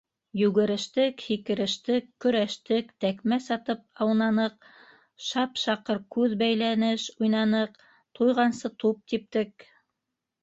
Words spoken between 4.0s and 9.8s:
аунаныҡ, шап-шаҡыр, күҙ бәйләнеш уйнаныҡ, туйғансы туп типтек.